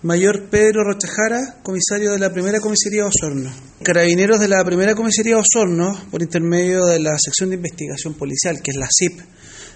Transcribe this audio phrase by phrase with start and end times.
[0.00, 3.50] Mayor Pedro Rochajara, comisario de la primera comisaría de Osorno.
[3.82, 8.62] Carabineros de la primera comisaría de Osorno, por intermedio de la sección de investigación policial,
[8.62, 9.20] que es la CIP,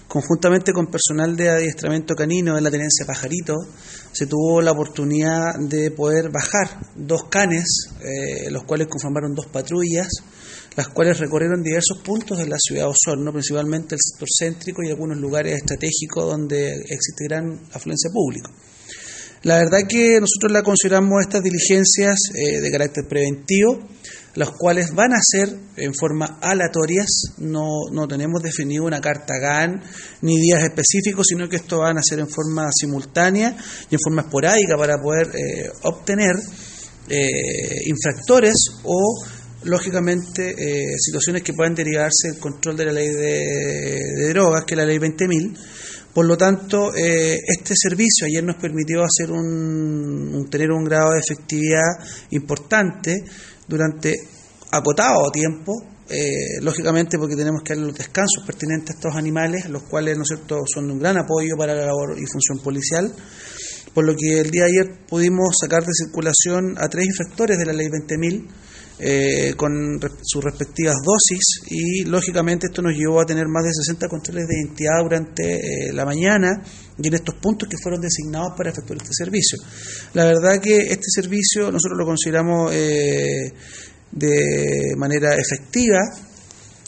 [0.07, 3.53] conjuntamente con personal de adiestramiento canino de la tenencia Pajarito,
[4.13, 10.07] se tuvo la oportunidad de poder bajar dos canes, eh, los cuales conformaron dos patrullas,
[10.77, 14.89] las cuales recorrieron diversos puntos de la ciudad de Osorno, principalmente el sector céntrico y
[14.89, 18.49] algunos lugares estratégicos donde existe gran afluencia pública.
[19.43, 23.77] La verdad que nosotros la consideramos estas diligencias eh, de carácter preventivo,
[24.35, 29.83] las cuales van a ser en forma aleatorias, no, no tenemos definido una carta GAN
[30.21, 33.53] ni días específicos, sino que esto van a ser en forma simultánea
[33.89, 36.37] y en forma esporádica para poder eh, obtener
[37.09, 39.25] eh, infractores o
[39.65, 40.55] lógicamente
[40.99, 44.85] situaciones que puedan derivarse del control de la ley de, de drogas, que es la
[44.85, 45.57] ley 20.000
[46.13, 51.19] por lo tanto, eh, este servicio ayer nos permitió hacer un, tener un grado de
[51.19, 51.97] efectividad
[52.29, 53.23] importante
[53.67, 54.13] durante
[54.71, 55.73] acotado tiempo,
[56.09, 60.23] eh, lógicamente porque tenemos que dar los descansos pertinentes a estos animales, los cuales ¿no
[60.23, 60.59] cierto?
[60.71, 63.11] son un gran apoyo para la labor y función policial,
[63.93, 67.65] por lo que el día de ayer pudimos sacar de circulación a tres infractores de
[67.65, 68.47] la ley 20.000,
[68.99, 74.07] eh, con sus respectivas dosis y lógicamente esto nos llevó a tener más de 60
[74.07, 75.43] controles de identidad durante
[75.87, 76.61] eh, la mañana
[76.97, 79.57] y en estos puntos que fueron designados para efectuar este servicio.
[80.13, 83.51] La verdad que este servicio nosotros lo consideramos eh,
[84.11, 85.99] de manera efectiva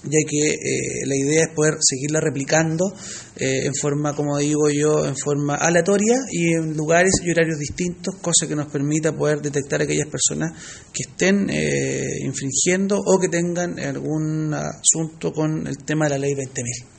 [0.05, 2.93] ya que eh, la idea es poder seguirla replicando
[3.35, 8.15] eh, en forma, como digo yo, en forma aleatoria y en lugares y horarios distintos,
[8.21, 10.53] cosa que nos permita poder detectar a aquellas personas
[10.93, 16.33] que estén eh, infringiendo o que tengan algún asunto con el tema de la ley
[16.33, 16.94] 20.000.